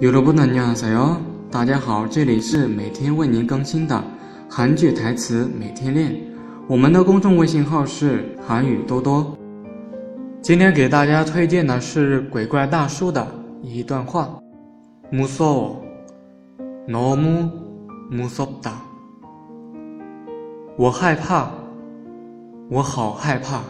[0.00, 1.18] 여러분안녕하세요，
[1.50, 4.02] 大家好，这里是每天为您更新的
[4.48, 6.18] 韩剧台词每天练。
[6.66, 9.36] 我们的公众微信号是韩语多多。
[10.40, 13.26] 今天给大家推荐的是鬼怪大叔的
[13.62, 14.40] 一段话：
[15.12, 15.76] 무서 워，
[16.88, 18.70] 너무무섭 다。
[20.76, 21.50] 我害怕，
[22.70, 23.60] 我好害怕。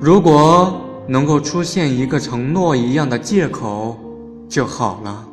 [0.00, 3.96] 如果能够出现一个承诺一样的借口
[4.48, 5.24] 就好了。